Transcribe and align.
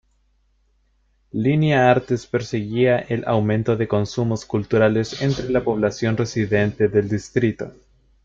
Línea 1.31 1.91
Artes 1.91 2.25
perseguía 2.25 2.97
el 2.97 3.23
aumento 3.27 3.75
de 3.77 3.87
consumos 3.87 4.45
culturales 4.45 5.21
entre 5.21 5.47
la 5.51 5.63
población 5.63 6.17
residente 6.17 6.87
del 6.87 7.07
distrito. 7.07 7.71